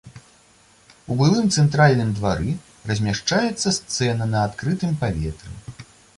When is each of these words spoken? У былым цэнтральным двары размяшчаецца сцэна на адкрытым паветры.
У 1.11 1.17
былым 1.19 1.51
цэнтральным 1.63 2.09
двары 2.21 2.55
размяшчаецца 2.93 3.75
сцэна 3.79 4.23
на 4.35 4.39
адкрытым 4.49 4.99
паветры. 5.05 5.81